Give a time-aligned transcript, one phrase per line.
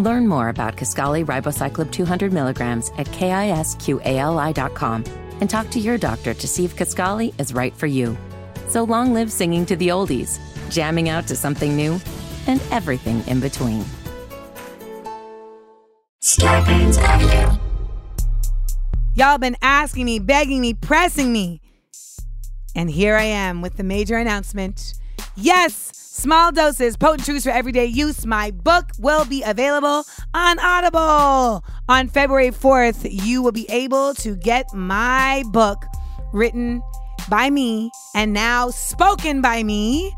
[0.00, 5.04] Learn more about Kisqali Ribociclib 200 milligrams at kisqali.com
[5.42, 8.16] and talk to your doctor to see if Kisqali is right for you.
[8.68, 10.38] So long live singing to the oldies,
[10.70, 12.00] jamming out to something new,
[12.46, 13.84] and everything in between.
[19.14, 21.60] Y'all been asking me, begging me, pressing me.
[22.74, 24.94] And here I am with the major announcement.
[25.36, 28.26] Yes, small doses, potent truths for everyday use.
[28.26, 31.64] My book will be available on Audible.
[31.88, 35.84] On February 4th, you will be able to get my book
[36.32, 36.82] written
[37.28, 40.12] by me and now spoken by me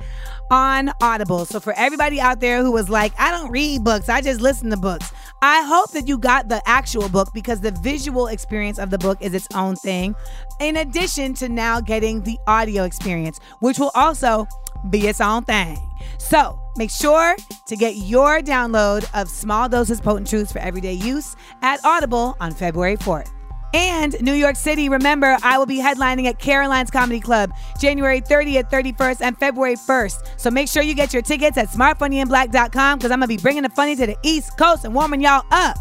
[0.51, 1.45] on Audible.
[1.45, 4.71] So for everybody out there who was like, I don't read books, I just listen
[4.71, 5.11] to books.
[5.45, 9.19] I hope that you got the actual book because the visual experience of the book
[9.21, 10.15] is its own thing,
[10.61, 14.47] in addition to now getting the audio experience, which will also
[14.89, 15.79] be its own thing.
[16.19, 17.35] So make sure
[17.67, 22.53] to get your download of Small Doses Potent Truths for Everyday Use at Audible on
[22.53, 23.42] February 4th.
[23.75, 28.71] And New York City, remember, I will be headlining at Caroline's Comedy Club January 30th,
[28.71, 30.41] 31st, and February 1st.
[30.41, 33.63] So make sure you get your tickets at smartfunnyandblack.com because I'm going to be bringing
[33.63, 35.77] the funny to the East Coast and warming y'all up.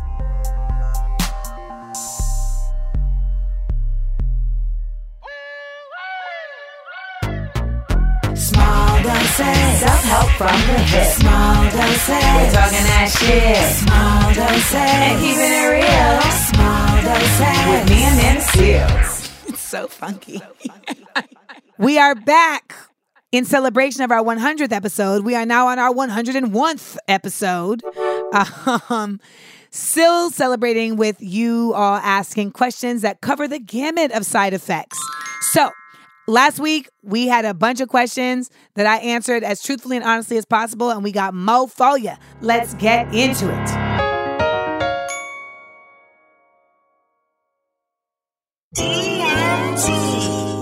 [9.82, 11.08] Self-help from the hip.
[11.08, 12.08] Small doses.
[12.08, 13.58] We're talking that shit.
[13.82, 14.76] Small doses.
[14.76, 16.22] And keeping it real.
[16.54, 17.58] Small doses.
[17.66, 19.50] With me Amanda Seales.
[19.50, 20.40] It's so funky.
[21.80, 22.76] we are back
[23.32, 25.26] in celebration of our 100th episode.
[25.26, 27.82] We are now on our 101th episode.
[28.88, 29.20] Um,
[29.72, 35.00] still celebrating with you all asking questions that cover the gamut of side effects.
[35.54, 35.72] So,
[36.28, 40.38] last week we had a bunch of questions that I answered as truthfully and honestly
[40.38, 42.16] as possible, and we got mo for ya.
[42.42, 43.92] Let's get into it.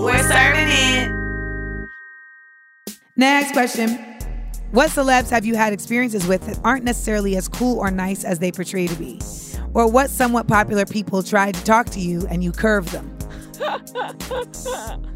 [0.02, 1.10] We're serving it.
[3.16, 3.98] Next question.
[4.72, 8.38] What celebs have you had experiences with that aren't necessarily as cool or nice as
[8.38, 9.20] they portray to be?
[9.74, 13.16] Or what somewhat popular people tried to talk to you and you curved them?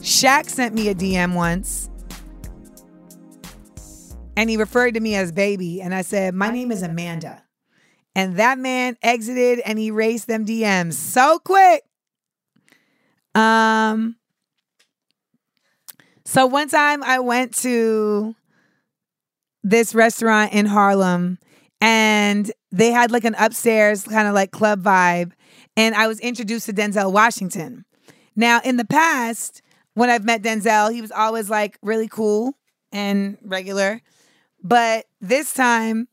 [0.00, 1.90] Shaq sent me a DM once
[4.36, 5.82] and he referred to me as baby.
[5.82, 7.42] And I said, My name is Amanda.
[8.14, 11.82] And that man exited and erased them DMs so quick.
[13.34, 14.16] Um,
[16.24, 18.34] so one time I went to
[19.62, 21.38] this restaurant in Harlem
[21.80, 25.32] and they had like an upstairs kind of like club vibe.
[25.76, 27.84] And I was introduced to Denzel Washington.
[28.34, 29.60] Now, in the past,
[30.00, 32.54] when I've met Denzel, he was always like really cool
[32.90, 34.00] and regular.
[34.62, 36.08] But this time,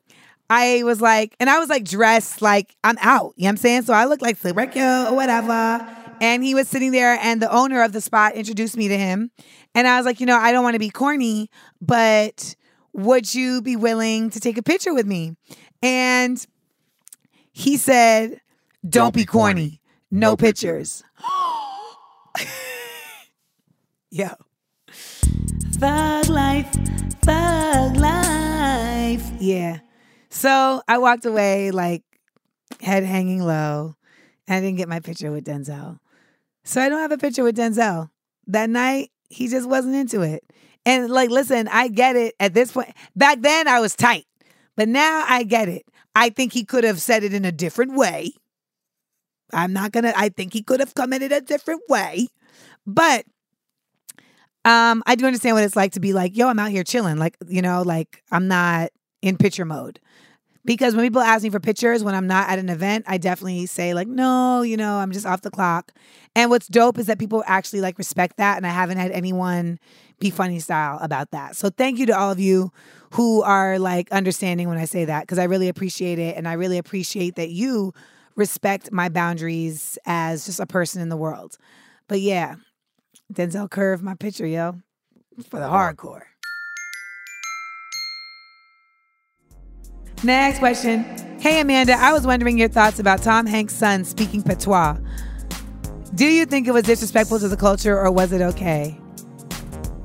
[0.49, 3.33] I was like, and I was like dressed like I'm out.
[3.37, 3.81] You know what I'm saying?
[3.83, 5.87] So I looked like Silverkill or whatever.
[6.19, 9.31] And he was sitting there, and the owner of the spot introduced me to him.
[9.73, 11.49] And I was like, you know, I don't want to be corny,
[11.79, 12.55] but
[12.91, 15.37] would you be willing to take a picture with me?
[15.81, 16.45] And
[17.53, 18.41] he said,
[18.87, 19.79] Don't, be, corny.
[20.11, 21.03] No, pictures.
[24.09, 24.29] Yo.
[24.89, 26.71] Thug life,
[27.23, 29.31] thug life.
[29.39, 29.79] Yeah.
[30.29, 32.03] So I walked away like
[32.79, 33.95] head hanging low.
[34.47, 35.99] I didn't get my picture with Denzel.
[36.63, 38.09] So I don't have a picture with Denzel.
[38.47, 40.41] That night, he just wasn't into it.
[40.85, 42.93] And like, listen, I get it at this point.
[43.13, 44.25] Back then, I was tight,
[44.77, 45.83] but now I get it.
[46.15, 48.31] I think he could have said it in a different way.
[49.51, 52.29] I'm not gonna, I think he could have come in it a different way.
[52.85, 53.25] But
[54.67, 57.17] um, I do understand what it's like to be like, yo, I'm out here chilling.
[57.17, 58.89] Like, you know, like I'm not
[59.21, 60.01] in picture mode.
[60.65, 63.65] Because when people ask me for pictures when I'm not at an event, I definitely
[63.67, 65.93] say, like, no, you know, I'm just off the clock.
[66.35, 68.57] And what's dope is that people actually like respect that.
[68.57, 69.79] And I haven't had anyone
[70.19, 71.55] be funny style about that.
[71.55, 72.73] So thank you to all of you
[73.11, 76.35] who are like understanding when I say that, because I really appreciate it.
[76.35, 77.93] And I really appreciate that you
[78.35, 81.57] respect my boundaries as just a person in the world.
[82.09, 82.55] But yeah,
[83.31, 84.81] Denzel curved my picture, yo,
[85.49, 86.23] for the hardcore.
[90.23, 91.03] Next question.
[91.39, 94.97] Hey, Amanda, I was wondering your thoughts about Tom Hanks' son speaking patois.
[96.15, 98.99] Do you think it was disrespectful to the culture or was it okay?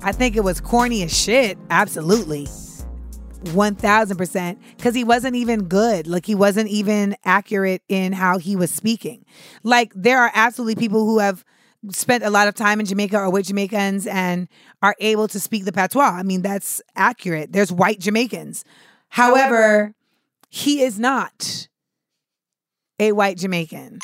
[0.03, 1.57] I think it was corny as shit.
[1.71, 2.47] Absolutely.
[3.45, 6.07] 1000% because he wasn't even good.
[6.07, 9.25] Like, he wasn't even accurate in how he was speaking.
[9.63, 11.45] Like, there are absolutely people who have
[11.91, 14.49] spent a lot of time in Jamaica or with Jamaicans and
[14.83, 16.03] are able to speak the patois.
[16.03, 17.53] I mean, that's accurate.
[17.53, 18.65] There's white Jamaicans.
[19.09, 19.95] However,
[20.49, 21.69] he is not
[22.99, 23.99] a white Jamaican.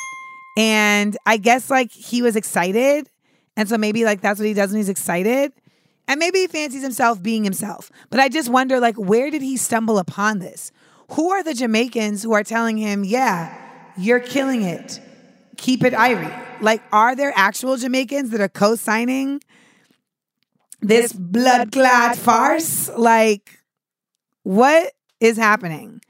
[0.57, 3.09] And I guess like he was excited.
[3.57, 5.53] And so maybe like that's what he does when he's excited.
[6.09, 7.91] And maybe he fancies himself being himself.
[8.11, 10.73] But I just wonder like where did he stumble upon this?
[11.13, 13.57] Who are the Jamaicans who are telling him, yeah,
[13.97, 15.01] you're killing it.
[15.59, 16.63] Keep it Irie.
[16.63, 19.41] Like, are there actual Jamaicans that are co-signing
[20.81, 22.89] this blood clad farce?
[22.97, 23.59] Like,
[24.45, 26.01] what is happening?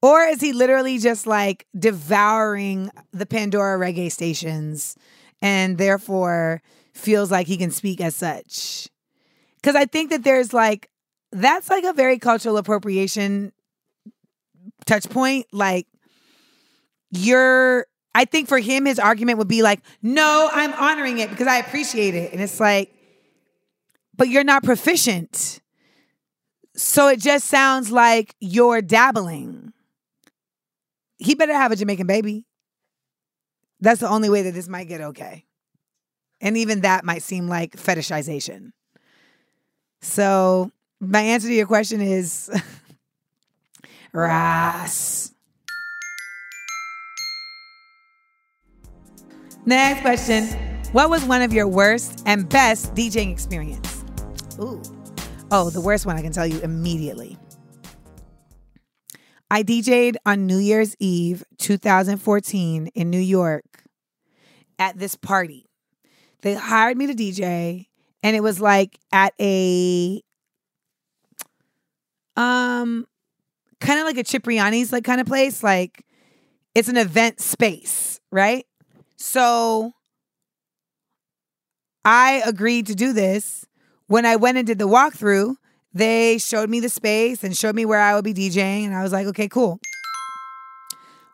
[0.00, 4.96] Or is he literally just like devouring the Pandora reggae stations
[5.40, 6.62] and therefore
[6.92, 8.88] feels like he can speak as such?
[9.56, 10.90] Because I think that there's like,
[11.30, 13.52] that's like a very cultural appropriation
[14.86, 15.46] touch point.
[15.52, 15.86] Like,
[17.10, 21.46] you're, I think for him, his argument would be like, no, I'm honoring it because
[21.46, 22.32] I appreciate it.
[22.32, 22.92] And it's like,
[24.16, 25.60] but you're not proficient.
[26.76, 29.72] So it just sounds like you're dabbling
[31.22, 32.46] he better have a Jamaican baby.
[33.80, 35.44] That's the only way that this might get okay.
[36.40, 38.72] And even that might seem like fetishization.
[40.00, 42.50] So, my answer to your question is
[44.12, 45.31] Ras.
[49.64, 50.46] Next question.
[50.92, 54.04] What was one of your worst and best DJing experience?
[54.60, 54.82] Ooh.
[55.50, 57.38] Oh, the worst one I can tell you immediately.
[59.50, 63.64] I DJ'd on New Year's Eve 2014 in New York
[64.78, 65.66] at this party.
[66.40, 67.86] They hired me to DJ
[68.22, 70.22] and it was like at a
[72.36, 73.06] um
[73.80, 76.04] kind of like a Cipriani's like kind of place like
[76.74, 78.66] it's an event space, right?
[79.22, 79.92] So
[82.04, 83.64] I agreed to do this.
[84.08, 85.54] When I went and did the walkthrough,
[85.94, 88.84] they showed me the space and showed me where I would be DJing.
[88.84, 89.78] And I was like, okay, cool.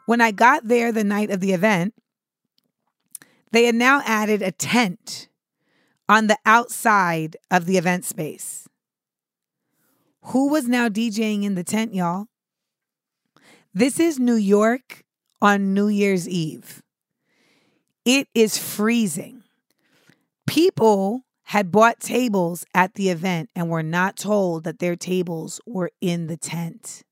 [0.04, 1.94] When I got there the night of the event,
[3.52, 5.28] they had now added a tent
[6.10, 8.68] on the outside of the event space.
[10.24, 12.26] Who was now DJing in the tent, y'all?
[13.72, 15.04] This is New York
[15.40, 16.82] on New Year's Eve.
[18.08, 19.42] It is freezing.
[20.46, 25.90] People had bought tables at the event and were not told that their tables were
[26.00, 27.02] in the tent.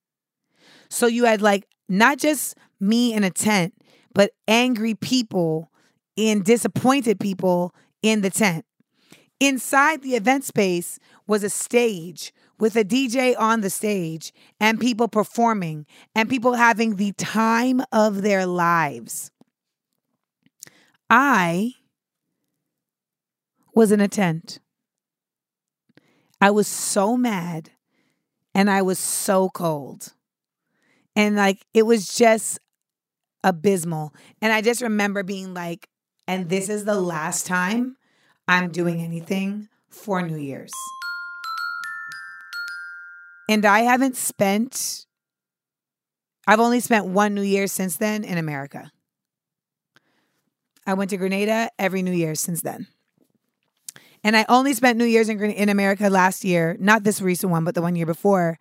[0.88, 3.74] So you had like not just me in a tent,
[4.14, 5.70] but angry people
[6.16, 8.64] and disappointed people in the tent.
[9.38, 15.08] Inside the event space was a stage with a DJ on the stage and people
[15.08, 15.84] performing
[16.14, 19.30] and people having the time of their lives.
[21.08, 21.72] I
[23.74, 24.58] was in a tent.
[26.40, 27.70] I was so mad
[28.54, 30.12] and I was so cold.
[31.14, 32.58] And like it was just
[33.44, 34.14] abysmal.
[34.42, 35.88] And I just remember being like,
[36.26, 37.96] and this is the last time
[38.48, 40.72] I'm doing anything for New Year's.
[43.48, 45.06] And I haven't spent,
[46.46, 48.90] I've only spent one New Year's since then in America.
[50.86, 52.86] I went to Grenada every New Year's since then.
[54.22, 57.64] And I only spent New Year's in, in America last year, not this recent one,
[57.64, 58.58] but the one year before,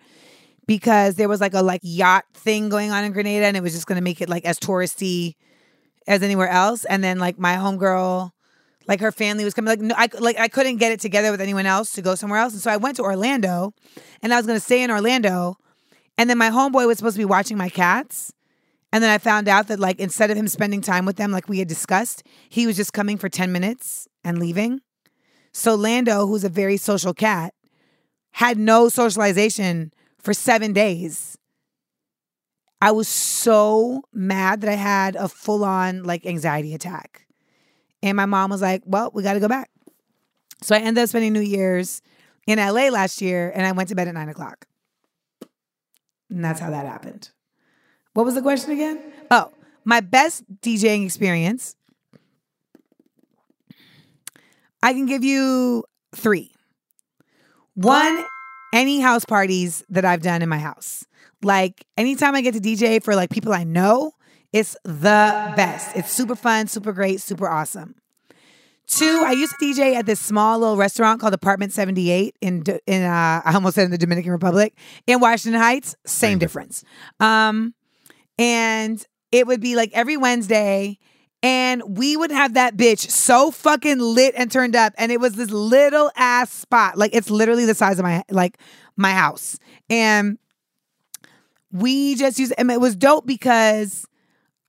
[0.67, 3.73] because there was like a like yacht thing going on in Grenada, and it was
[3.73, 5.35] just going to make it like as touristy
[6.07, 6.85] as anywhere else.
[6.85, 8.31] And then like my homegirl,
[8.87, 11.41] like her family was coming, like no, I like I couldn't get it together with
[11.41, 13.73] anyone else to go somewhere else, and so I went to Orlando,
[14.21, 15.57] and I was going to stay in Orlando,
[16.17, 18.31] and then my homeboy was supposed to be watching my cats.
[18.95, 21.49] And then I found out that, like, instead of him spending time with them, like
[21.49, 24.79] we had discussed, he was just coming for 10 minutes and leaving.
[25.51, 27.53] So Lando, who's a very social cat,
[28.31, 31.37] had no socialization for seven days.
[32.79, 37.27] I was so mad that I had a full on like anxiety attack.
[38.01, 39.69] And my mom was like, well, we got to go back.
[40.61, 42.01] So I ended up spending New Year's
[42.47, 44.67] in LA last year and I went to bed at nine o'clock.
[46.29, 47.31] And that's how that happened.
[48.15, 48.99] What was the question again?
[49.29, 49.51] Oh,
[49.83, 51.75] my best DJing experience
[54.81, 55.83] I can give you
[56.15, 56.51] three.
[57.73, 58.23] One,
[58.71, 61.05] any house parties that I've done in my house.
[61.43, 64.13] Like anytime I get to DJ for like people I know,
[64.53, 65.95] it's the best.
[65.97, 67.95] It's super fun, super great, super awesome.
[68.87, 73.03] Two, I used to DJ at this small little restaurant called Apartment 78 in in
[73.03, 74.73] uh, I almost said in the Dominican Republic
[75.05, 75.97] in Washington Heights.
[76.05, 76.83] Same, Same difference.
[77.19, 77.73] Um,
[78.37, 80.97] and it would be like every Wednesday,
[81.43, 85.33] and we would have that bitch so fucking lit and turned up, and it was
[85.33, 88.57] this little ass spot, like it's literally the size of my like
[88.95, 89.57] my house,
[89.89, 90.37] and
[91.71, 92.53] we just used.
[92.57, 94.05] And it was dope because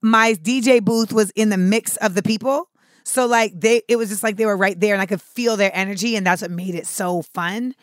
[0.02, 2.68] my DJ booth was in the mix of the people.
[3.04, 5.56] So like they it was just like they were right there and I could feel
[5.56, 7.74] their energy and that's what made it so fun.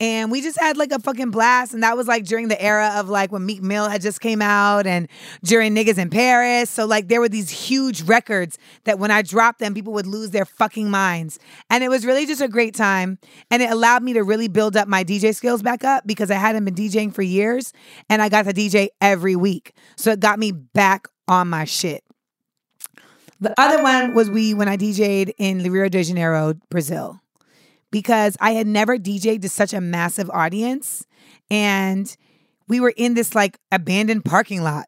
[0.00, 1.74] And we just had like a fucking blast.
[1.74, 4.40] And that was like during the era of like when Meek Mill had just came
[4.40, 5.08] out and
[5.42, 6.70] during Niggas in Paris.
[6.70, 10.30] So like there were these huge records that when I dropped them, people would lose
[10.30, 11.38] their fucking minds.
[11.68, 13.18] And it was really just a great time.
[13.50, 16.36] And it allowed me to really build up my DJ skills back up because I
[16.36, 17.72] hadn't been DJing for years
[18.08, 19.72] and I got to DJ every week.
[19.96, 22.04] So it got me back on my shit.
[23.40, 27.20] The other one was we when I DJ'd in Rio de Janeiro, Brazil,
[27.90, 31.06] because I had never DJ'd to such a massive audience.
[31.50, 32.14] And
[32.68, 34.86] we were in this like abandoned parking lot,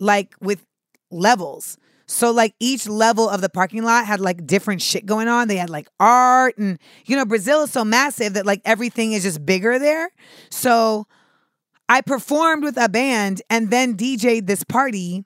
[0.00, 0.64] like with
[1.10, 1.76] levels.
[2.06, 5.48] So like each level of the parking lot had like different shit going on.
[5.48, 9.24] They had like art and you know Brazil is so massive that like everything is
[9.24, 10.10] just bigger there.
[10.50, 11.06] So
[11.88, 15.24] I performed with a band and then DJ'd this party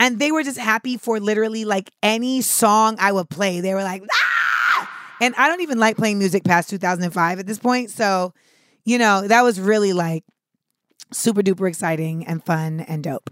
[0.00, 3.60] and they were just happy for literally like any song I would play.
[3.60, 4.25] They were like, ah!
[5.20, 7.90] And I don't even like playing music past 2005 at this point.
[7.90, 8.32] So,
[8.84, 10.24] you know, that was really like
[11.12, 13.30] super duper exciting and fun and dope.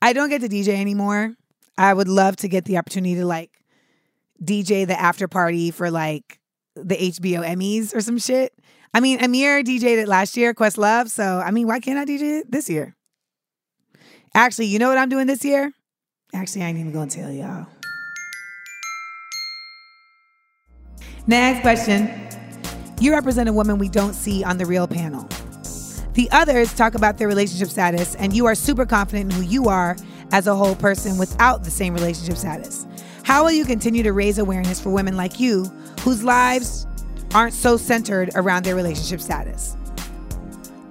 [0.00, 1.34] I don't get to DJ anymore.
[1.78, 3.50] I would love to get the opportunity to like
[4.42, 6.40] DJ the after party for like
[6.74, 8.52] the HBO Emmys or some shit.
[8.94, 11.08] I mean, Ahmir DJ'd it last year, Questlove.
[11.08, 12.94] So, I mean, why can't I DJ it this year?
[14.34, 15.72] Actually, you know what I'm doing this year?
[16.34, 17.66] Actually, I ain't even gonna tell y'all.
[21.26, 22.28] Next question.
[23.00, 25.28] You represent a woman we don't see on the real panel.
[26.14, 29.68] The others talk about their relationship status, and you are super confident in who you
[29.68, 29.96] are
[30.32, 32.86] as a whole person without the same relationship status.
[33.22, 35.64] How will you continue to raise awareness for women like you
[36.00, 36.86] whose lives
[37.34, 39.76] aren't so centered around their relationship status?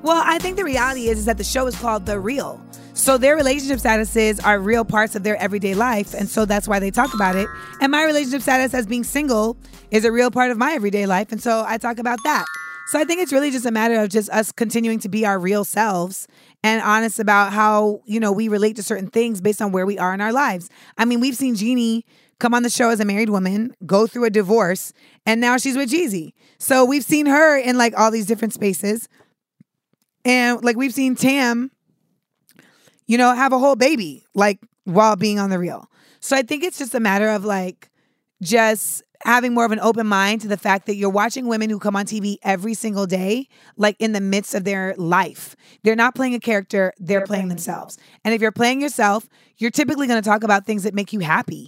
[0.01, 2.59] Well, I think the reality is, is that the show is called The Real.
[3.01, 6.13] So their relationship statuses are real parts of their everyday life.
[6.13, 7.49] And so that's why they talk about it.
[7.79, 9.57] And my relationship status as being single
[9.89, 11.31] is a real part of my everyday life.
[11.31, 12.45] And so I talk about that.
[12.89, 15.39] So I think it's really just a matter of just us continuing to be our
[15.39, 16.27] real selves
[16.63, 19.97] and honest about how, you know, we relate to certain things based on where we
[19.97, 20.69] are in our lives.
[20.95, 22.05] I mean, we've seen Jeannie
[22.39, 24.93] come on the show as a married woman, go through a divorce,
[25.25, 26.33] and now she's with Jeezy.
[26.59, 29.09] So we've seen her in like all these different spaces.
[30.23, 31.71] And like we've seen Tam
[33.11, 35.85] you know, have a whole baby, like while being on the real.
[36.21, 37.89] So I think it's just a matter of like
[38.41, 41.77] just having more of an open mind to the fact that you're watching women who
[41.77, 45.57] come on TV every single day, like in the midst of their life.
[45.83, 47.97] They're not playing a character, they're, they're playing, playing themselves.
[48.23, 49.27] And if you're playing yourself,
[49.57, 51.67] you're typically going to talk about things that make you happy.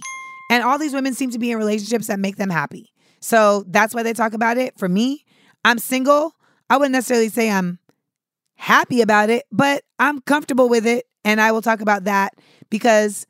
[0.50, 2.90] And all these women seem to be in relationships that make them happy.
[3.20, 4.78] So that's why they talk about it.
[4.78, 5.26] For me,
[5.62, 6.32] I'm single.
[6.70, 7.80] I wouldn't necessarily say I'm
[8.54, 12.34] happy about it, but I'm comfortable with it and I will talk about that
[12.70, 13.26] because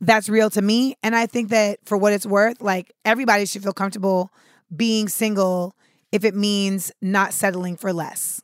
[0.00, 0.96] that's real to me.
[1.02, 4.30] And I think that for what it's worth, like everybody should feel comfortable
[4.74, 5.74] being single
[6.12, 8.40] if it means not settling for less.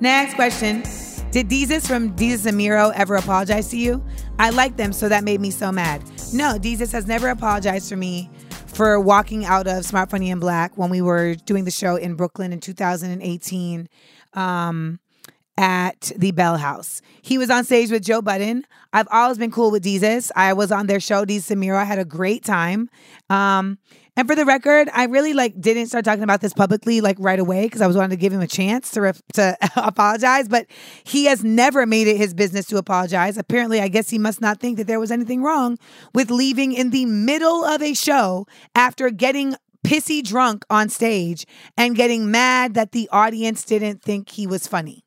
[0.00, 0.82] Next question.
[1.30, 4.04] Did Desus from Desus and Mero ever apologize to you?
[4.38, 6.02] I like them, so that made me so mad.
[6.32, 8.30] No, Desus has never apologized for me
[8.66, 12.14] for walking out of Smart Funny and Black when we were doing the show in
[12.14, 13.88] Brooklyn in 2018
[14.34, 15.00] um,
[15.56, 17.00] at the Bell House.
[17.22, 18.64] He was on stage with Joe Budden.
[18.92, 20.30] I've always been cool with Desus.
[20.34, 21.78] I was on their show, Desus and Mero.
[21.78, 22.88] I had a great time.
[23.30, 23.78] Um,
[24.16, 27.38] and for the record, I really like didn't start talking about this publicly like right
[27.38, 30.48] away because I was wanting to give him a chance to rep- to apologize.
[30.48, 30.66] But
[31.02, 33.36] he has never made it his business to apologize.
[33.36, 35.78] Apparently, I guess he must not think that there was anything wrong
[36.14, 41.94] with leaving in the middle of a show after getting pissy drunk on stage and
[41.94, 45.04] getting mad that the audience didn't think he was funny.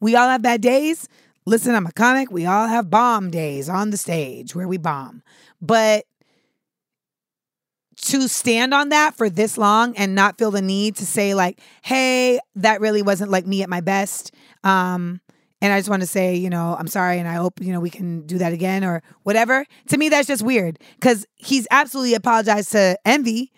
[0.00, 1.08] We all have bad days.
[1.44, 2.30] Listen, I'm a comic.
[2.30, 5.22] We all have bomb days on the stage where we bomb.
[5.60, 6.04] But
[7.96, 11.60] to stand on that for this long and not feel the need to say like,
[11.82, 15.20] "Hey, that really wasn't like me at my best." Um,
[15.60, 17.80] and I just want to say, you know, I'm sorry and I hope, you know,
[17.80, 19.64] we can do that again or whatever.
[19.88, 23.50] To me, that's just weird because he's absolutely apologized to Envy.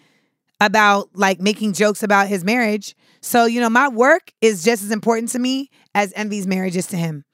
[0.60, 2.96] about like making jokes about his marriage.
[3.20, 6.86] So, you know, my work is just as important to me as Envy's marriage is
[6.88, 7.25] to him.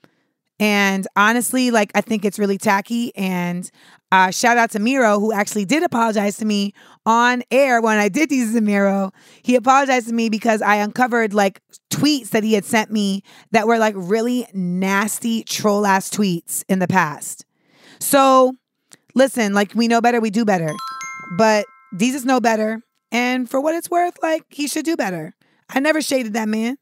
[0.58, 3.14] And honestly, like I think it's really tacky.
[3.16, 3.70] And
[4.12, 6.74] uh, shout out to Mero, who actually did apologize to me
[7.06, 9.10] on air when I did Desus and Mero.
[9.42, 13.66] He apologized to me because I uncovered like tweets that he had sent me that
[13.66, 17.46] were like really nasty troll ass tweets in the past.
[18.00, 18.54] So
[19.14, 20.74] listen, like we know better, we do better.
[21.38, 22.82] But Desus know better.
[23.10, 25.34] And for what it's worth, like he should do better.
[25.68, 26.76] I never shaded that man.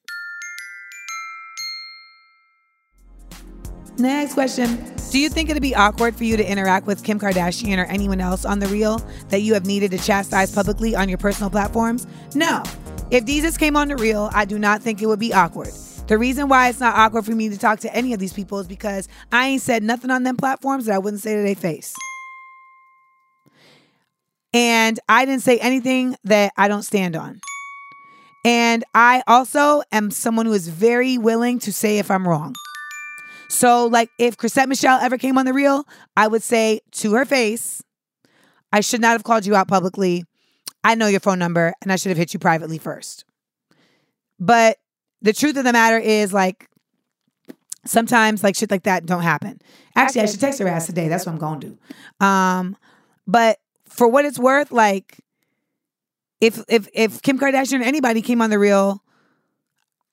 [4.01, 4.83] Next question.
[5.11, 8.19] Do you think it'd be awkward for you to interact with Kim Kardashian or anyone
[8.19, 12.07] else on the real that you have needed to chastise publicly on your personal platforms?
[12.35, 12.63] No.
[13.11, 15.73] If Desus came on the real, I do not think it would be awkward.
[16.07, 18.59] The reason why it's not awkward for me to talk to any of these people
[18.61, 21.55] is because I ain't said nothing on them platforms that I wouldn't say to their
[21.55, 21.95] face.
[24.55, 27.39] And I didn't say anything that I don't stand on.
[28.47, 32.55] And I also am someone who is very willing to say if I'm wrong.
[33.51, 35.85] So, like, if Chrisette Michele ever came on the real,
[36.17, 37.83] I would say to her face,
[38.73, 40.25] I should not have called you out publicly.
[40.85, 43.25] I know your phone number and I should have hit you privately first.
[44.39, 44.79] But
[45.21, 46.69] the truth of the matter is, like,
[47.85, 49.61] sometimes like shit like that don't happen.
[49.97, 51.09] Actually, I should text her ass today.
[51.09, 52.25] That's what I'm going to do.
[52.25, 52.77] Um,
[53.27, 55.19] but for what it's worth, like,
[56.41, 59.03] if if if Kim Kardashian or anybody came on the real,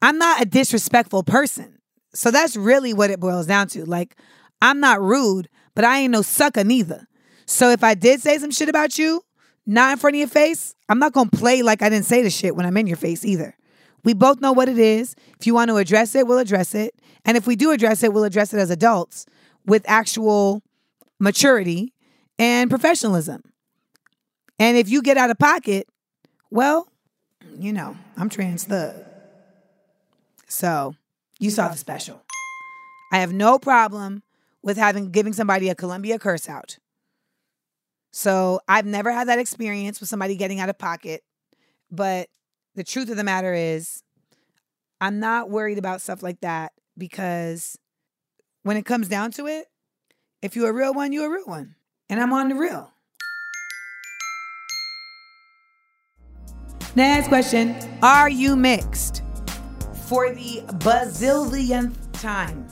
[0.01, 1.76] I'm not a disrespectful person.
[2.17, 3.85] So that's really what it boils down to.
[3.85, 4.17] Like,
[4.59, 7.05] I'm not rude, but I ain't no sucker neither.
[7.45, 9.21] So if I did say some shit about you,
[9.67, 12.31] not in front of your face, I'm not gonna play like I didn't say the
[12.31, 13.55] shit when I'm in your face either.
[14.03, 15.13] We both know what it is.
[15.39, 16.95] If you want to address it, we'll address it.
[17.23, 19.27] And if we do address it, we'll address it as adults
[19.67, 20.63] with actual
[21.19, 21.93] maturity
[22.39, 23.43] and professionalism.
[24.57, 25.87] And if you get out of pocket,
[26.49, 26.87] well,
[27.59, 28.95] you know, I'm trans thug.
[30.47, 30.95] So
[31.39, 32.23] you saw the special.
[33.11, 34.23] I have no problem
[34.61, 36.77] with having giving somebody a Columbia curse out.
[38.11, 41.23] So I've never had that experience with somebody getting out of pocket.
[41.91, 42.29] But
[42.75, 44.03] the truth of the matter is,
[44.99, 47.77] I'm not worried about stuff like that because
[48.63, 49.67] when it comes down to it,
[50.41, 51.75] if you're a real one, you're a real one.
[52.09, 52.91] And I'm on the real.
[56.95, 59.21] Next question Are you mixed?
[60.07, 62.67] For the bazillionth time.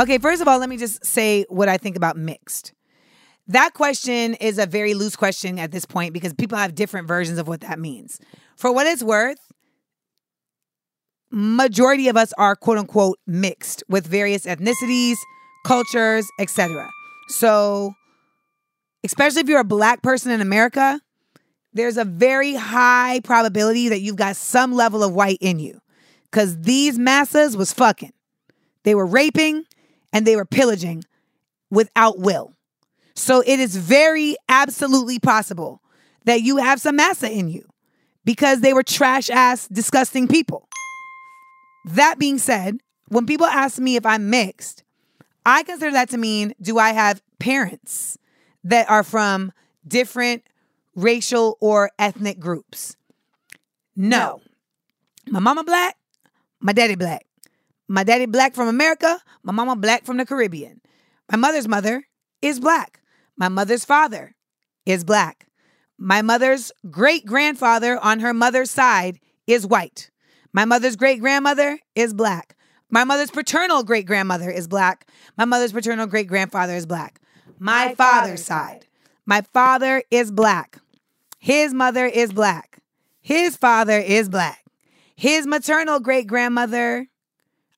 [0.00, 2.72] Okay, first of all, let me just say what I think about mixed.
[3.46, 7.38] That question is a very loose question at this point because people have different versions
[7.38, 8.18] of what that means.
[8.56, 9.38] For what it's worth,
[11.30, 15.16] majority of us are quote unquote mixed with various ethnicities,
[15.64, 16.90] cultures, etc.
[17.28, 17.94] So,
[19.04, 21.00] especially if you're a black person in America,
[21.72, 25.80] there's a very high probability that you've got some level of white in you.
[26.30, 28.12] Cause these masses was fucking.
[28.84, 29.64] They were raping
[30.12, 31.04] and they were pillaging
[31.70, 32.54] without will.
[33.14, 35.82] So it is very absolutely possible
[36.24, 37.68] that you have some massa in you
[38.24, 40.68] because they were trash ass, disgusting people.
[41.84, 44.84] That being said, when people ask me if I'm mixed,
[45.44, 48.16] I consider that to mean do I have parents
[48.64, 49.52] that are from
[49.86, 50.44] different
[50.94, 52.96] racial or ethnic groups?
[53.96, 54.40] No.
[55.28, 55.96] My mama black,
[56.60, 57.26] my daddy black.
[57.88, 60.80] My daddy black from America, my mama black from the Caribbean.
[61.30, 62.04] My mother's mother
[62.40, 63.00] is black.
[63.36, 64.34] My mother's father
[64.86, 65.46] is black.
[65.98, 70.10] My mother's great grandfather on her mother's side is white.
[70.52, 72.56] My mother's great grandmother is black.
[72.90, 75.08] My mother's paternal great grandmother is black.
[75.38, 77.20] My mother's paternal great grandfather is black.
[77.58, 78.86] My father's side.
[79.26, 80.78] My father is black.
[81.38, 82.78] His mother is black.
[83.20, 84.64] His father is black.
[85.16, 87.06] His maternal great grandmother,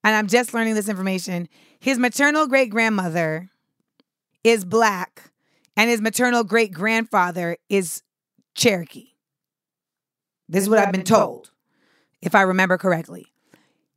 [0.02, 3.50] and I'm just learning this information, his maternal great grandmother
[4.42, 5.30] is black,
[5.76, 8.02] and his maternal great grandfather is
[8.54, 9.08] Cherokee.
[10.48, 11.50] This is what I've been told,
[12.22, 13.26] if I remember correctly.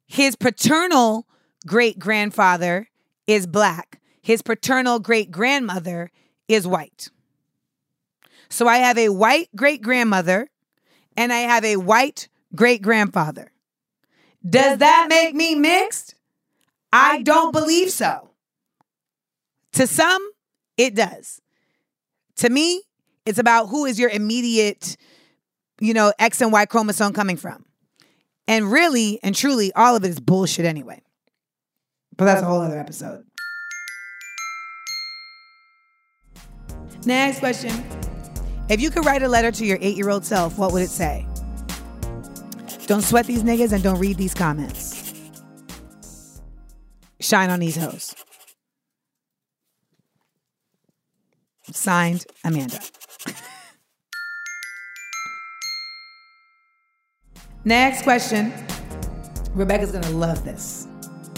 [0.06, 1.28] His paternal
[1.66, 2.90] great grandfather
[3.28, 4.00] is black.
[4.22, 6.12] His paternal great grandmother
[6.48, 7.10] is white.
[8.50, 10.50] So I have a white great grandmother
[11.16, 13.52] and I have a white great grandfather.
[14.48, 16.16] Does that make me mixed?
[16.94, 18.30] I don't believe so.
[19.74, 20.26] To some,
[20.78, 21.42] it does.
[22.38, 22.84] To me,
[23.26, 24.96] it's about who is your immediate,
[25.80, 27.66] you know, X and Y chromosome coming from.
[28.48, 31.02] And really and truly, all of it is bullshit anyway.
[32.16, 33.26] But that's a whole other episode.
[37.06, 37.84] Next question.
[38.70, 40.90] If you could write a letter to your eight year old self, what would it
[40.90, 41.26] say?
[42.86, 45.14] Don't sweat these niggas and don't read these comments.
[47.20, 48.14] Shine on these hoes.
[51.72, 52.80] Signed, Amanda.
[57.66, 58.54] Next question.
[59.54, 60.88] Rebecca's gonna love this.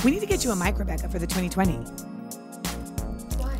[0.04, 1.74] We need to get you a mic, Rebecca, for the 2020.
[3.38, 3.60] Why?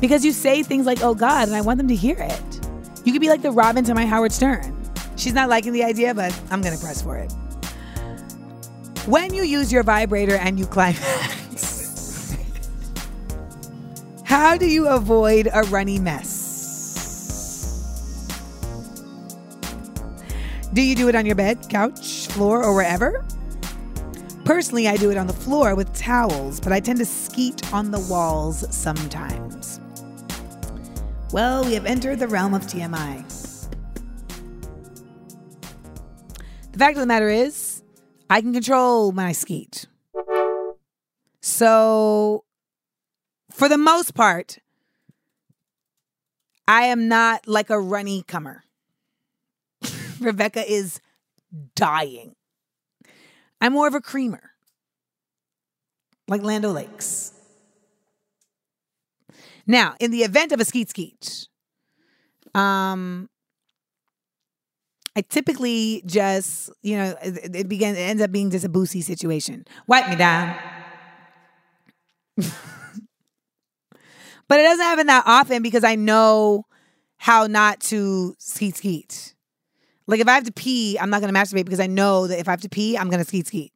[0.00, 2.53] Because you say things like, oh God, and I want them to hear it.
[3.04, 4.80] You could be like the Robin to my Howard Stern.
[5.16, 7.30] She's not liking the idea, but I'm gonna press for it.
[9.06, 12.34] When you use your vibrator and you climax,
[14.24, 16.44] how do you avoid a runny mess?
[20.72, 23.24] Do you do it on your bed, couch, floor, or wherever?
[24.44, 27.90] Personally, I do it on the floor with towels, but I tend to skeet on
[27.90, 29.63] the walls sometimes.
[31.34, 33.28] Well, we have entered the realm of TMI.
[36.70, 37.82] The fact of the matter is,
[38.30, 39.86] I can control I skeet.
[41.42, 42.44] So,
[43.50, 44.58] for the most part,
[46.68, 48.62] I am not like a runny comer.
[50.20, 51.00] Rebecca is
[51.74, 52.36] dying.
[53.60, 54.52] I'm more of a creamer,
[56.28, 57.32] like Lando Lakes.
[59.66, 61.48] Now, in the event of a skeet skeet,
[62.54, 63.28] um,
[65.16, 69.02] I typically just, you know, it, it begins, it ends up being just a boosie
[69.02, 69.64] situation.
[69.86, 70.56] Wipe me down.
[72.36, 72.50] but
[74.50, 76.64] it doesn't happen that often because I know
[77.16, 79.34] how not to skeet skeet.
[80.06, 82.48] Like if I have to pee, I'm not gonna masturbate because I know that if
[82.48, 83.72] I have to pee, I'm gonna skeet skeet.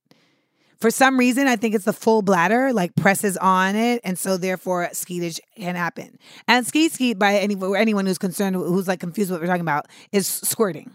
[0.81, 4.37] For some reason, I think it's the full bladder like presses on it, and so
[4.37, 6.19] therefore skeetage can happen.
[6.47, 9.87] And skeet skeet by any anyone who's concerned, who's like confused what we're talking about,
[10.13, 10.93] is squirting.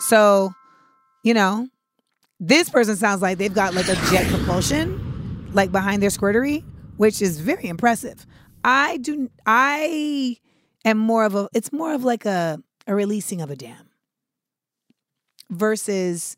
[0.00, 0.52] So,
[1.24, 1.68] you know,
[2.38, 6.62] this person sounds like they've got like a jet propulsion, like behind their squirtery,
[6.98, 8.26] which is very impressive.
[8.62, 9.30] I do.
[9.46, 10.36] I
[10.84, 11.48] am more of a.
[11.54, 13.90] It's more of like a a releasing of a dam
[15.50, 16.36] versus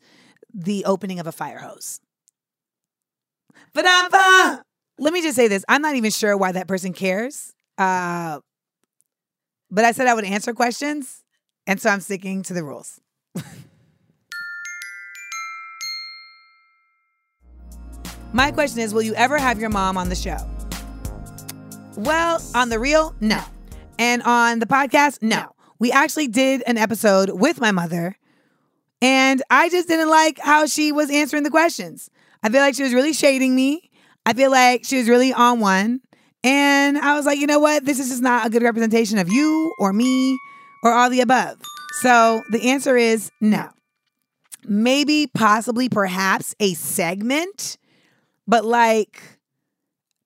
[0.53, 1.99] the opening of a fire hose.
[3.75, 7.53] Let me just say this: I'm not even sure why that person cares.
[7.77, 8.39] Uh,
[9.69, 11.23] but I said I would answer questions,
[11.65, 12.99] and so I'm sticking to the rules.
[18.33, 20.37] My question is Will you ever have your mom on the show?
[21.97, 23.43] Well, on the real, no.
[23.99, 25.53] And on the podcast, no.
[25.79, 28.15] We actually did an episode with my mother,
[29.01, 32.09] and I just didn't like how she was answering the questions.
[32.43, 33.89] I feel like she was really shading me.
[34.25, 36.01] I feel like she was really on one.
[36.43, 37.85] And I was like, you know what?
[37.85, 40.37] This is just not a good representation of you or me
[40.83, 41.61] or all the above.
[42.01, 43.69] So the answer is no.
[44.63, 47.77] Maybe, possibly, perhaps a segment,
[48.47, 49.21] but like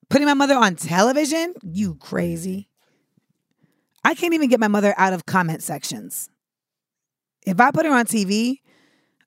[0.09, 1.53] putting my mother on television?
[1.63, 2.69] You crazy.
[4.03, 6.29] I can't even get my mother out of comment sections.
[7.45, 8.59] If I put her on TV,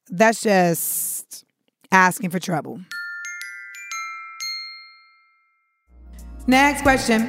[0.08, 1.44] that's just
[1.92, 2.80] asking for trouble.
[6.46, 7.28] Next question.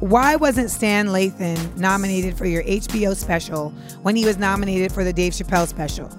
[0.00, 3.70] Why wasn't Stan Lathan nominated for your HBO special
[4.02, 6.10] when he was nominated for the Dave Chappelle special?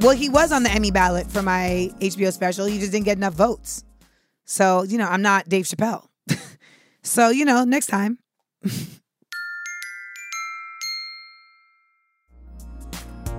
[0.00, 2.66] Well, he was on the Emmy ballot for my HBO special.
[2.66, 3.84] He just didn't get enough votes.
[4.44, 6.08] So, you know, I'm not Dave Chappelle.
[7.02, 8.18] so, you know, next time.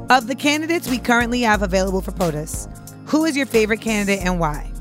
[0.10, 2.68] of the candidates we currently have available for POTUS,
[3.10, 4.72] who is your favorite candidate and why?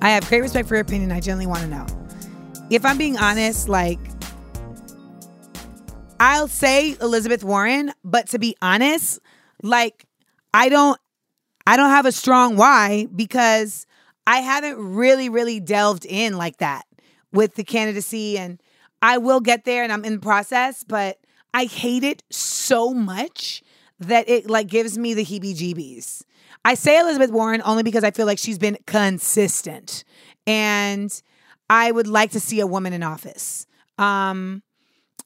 [0.00, 1.10] I have great respect for your opinion.
[1.10, 1.86] I genuinely want to know
[2.70, 3.98] if I'm being honest, like
[6.20, 9.20] I'll say Elizabeth Warren, but to be honest,
[9.62, 10.06] like
[10.54, 10.98] I don't
[11.66, 13.86] I don't have a strong why because
[14.26, 16.86] I haven't really really delved in like that
[17.32, 18.60] with the candidacy and
[19.02, 21.18] I will get there and I'm in the process, but
[21.52, 23.62] I hate it so much
[23.98, 26.22] that it like gives me the heebie-jeebies.
[26.64, 30.04] I say Elizabeth Warren only because I feel like she's been consistent
[30.46, 31.10] and
[31.70, 33.66] I would like to see a woman in office.
[33.98, 34.62] Um,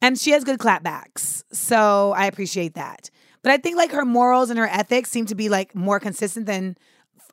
[0.03, 1.45] and she has good clapbacks.
[1.53, 3.11] So I appreciate that.
[3.43, 6.47] But I think like her morals and her ethics seem to be like more consistent
[6.47, 6.77] than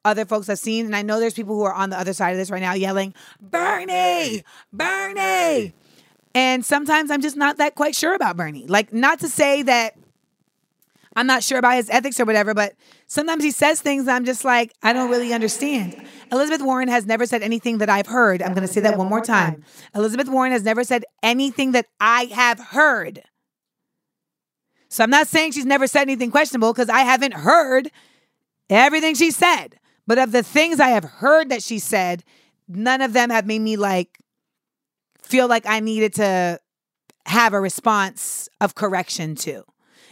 [0.06, 0.86] other folks I've seen.
[0.86, 2.74] And I know there's people who are on the other side of this right now
[2.74, 5.74] yelling, Bernie, Bernie.
[6.34, 8.68] And sometimes I'm just not that quite sure about Bernie.
[8.68, 9.96] Like, not to say that
[11.18, 12.74] I'm not sure about his ethics or whatever, but
[13.08, 16.00] sometimes he says things I'm just like, I don't really understand.
[16.32, 18.44] Elizabeth Warren has never said anything that I've heard.
[18.44, 19.64] I'm going to say that one more time.
[19.96, 23.24] Elizabeth Warren has never said anything that I have heard
[24.90, 27.90] So I'm not saying she's never said anything questionable because I haven't heard
[28.70, 29.80] everything she said.
[30.06, 32.24] But of the things I have heard that she said,
[32.68, 34.20] none of them have made me like
[35.24, 36.60] feel like I needed to
[37.26, 39.64] have a response of correction to.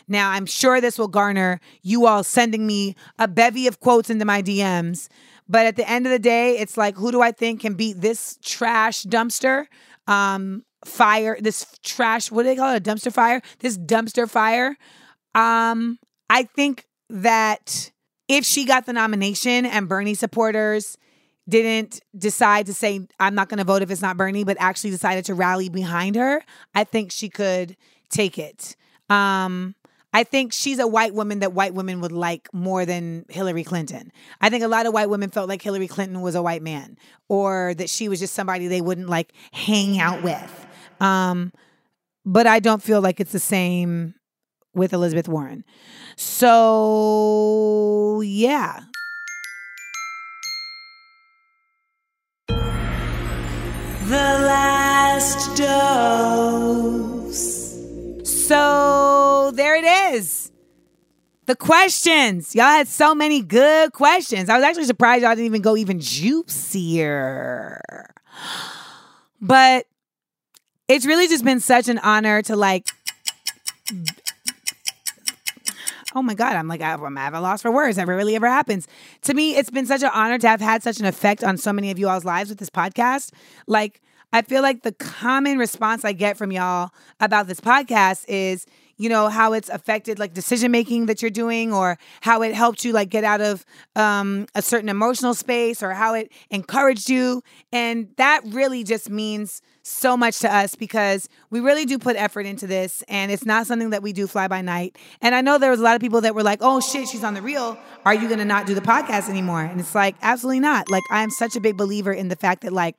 [0.07, 4.25] Now, I'm sure this will garner you all sending me a bevy of quotes into
[4.25, 5.07] my DMs.
[5.47, 8.01] But at the end of the day, it's like, who do I think can beat
[8.01, 9.65] this trash dumpster?
[10.07, 12.77] Um, fire, this trash, what do they call it?
[12.77, 13.41] A dumpster fire?
[13.59, 14.77] This dumpster fire.
[15.33, 17.91] Um, I think that
[18.27, 20.97] if she got the nomination and Bernie supporters
[21.47, 24.89] didn't decide to say, I'm not going to vote if it's not Bernie, but actually
[24.89, 26.41] decided to rally behind her,
[26.73, 27.77] I think she could
[28.09, 28.75] take it.
[29.09, 29.75] Um,
[30.15, 34.13] I think she's a white woman that white women would like more than Hillary Clinton.
[34.39, 36.97] I think a lot of white women felt like Hillary Clinton was a white man
[37.27, 40.67] or that she was just somebody they wouldn't like hang out with.
[41.01, 41.51] Um,
[42.25, 44.15] but I don't feel like it's the same
[44.73, 45.65] with Elizabeth Warren.
[46.15, 48.83] So, yeah.
[54.07, 57.14] The last dose.
[58.45, 60.51] So, there it is.
[61.47, 62.53] The questions.
[62.53, 64.49] Y'all had so many good questions.
[64.49, 67.81] I was actually surprised y'all didn't even go even juicier.
[69.41, 69.87] But
[70.87, 72.87] it's really just been such an honor to like
[76.13, 78.87] oh my god i'm like i'm at a loss for words that really ever happens
[79.21, 81.71] to me it's been such an honor to have had such an effect on so
[81.73, 83.31] many of you all's lives with this podcast
[83.67, 84.01] like
[84.35, 88.65] i feel like the common response i get from y'all about this podcast is
[88.97, 92.85] you know how it's affected like decision making that you're doing or how it helped
[92.85, 97.41] you like get out of um, a certain emotional space or how it encouraged you.
[97.71, 102.45] And that really just means so much to us because we really do put effort
[102.45, 104.97] into this and it's not something that we do fly by night.
[105.21, 107.23] And i know there was a lot of people that were like oh shit she's
[107.23, 109.61] on the real are you gonna not do the podcast anymore?
[109.61, 110.89] And it's like absolutely not.
[110.89, 112.95] Like i'm such a big believer in the fact that like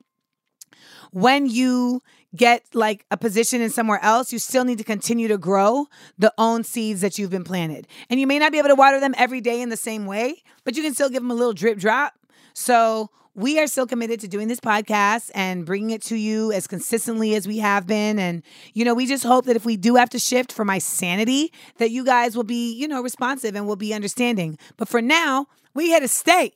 [1.11, 2.01] when you
[2.35, 6.33] get like a position in somewhere else, you still need to continue to grow the
[6.37, 7.87] own seeds that you've been planted.
[8.09, 10.43] And you may not be able to water them every day in the same way,
[10.63, 12.13] but you can still give them a little drip drop.
[12.53, 16.65] So we are still committed to doing this podcast and bringing it to you as
[16.65, 18.17] consistently as we have been.
[18.17, 18.41] And,
[18.73, 21.53] you know, we just hope that if we do have to shift for my sanity,
[21.77, 24.57] that you guys will be, you know, responsive and will be understanding.
[24.75, 26.53] But for now, we here to stay.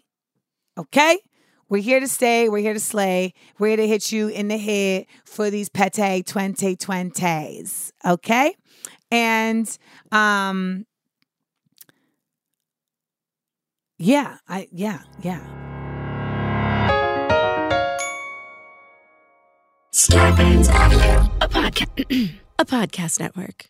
[0.75, 1.19] Okay?
[1.71, 2.49] We're here to stay.
[2.49, 3.33] We're here to slay.
[3.57, 7.93] We're here to hit you in the head for these pete 2020s.
[8.05, 8.55] Okay?
[9.09, 9.77] And
[10.11, 10.85] um
[13.97, 15.39] yeah, I yeah, yeah.
[21.39, 23.69] A podcast, a podcast network.